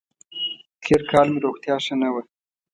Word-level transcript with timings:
تېر 0.83 1.01
کال 1.11 1.27
مې 1.33 1.39
روغتیا 1.45 1.75
ښه 1.85 1.95
نه 2.01 2.09
وه 2.13 2.21